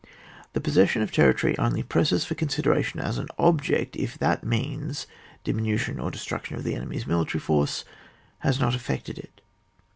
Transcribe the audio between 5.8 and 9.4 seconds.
or de struction of the enemy's military force) has not effected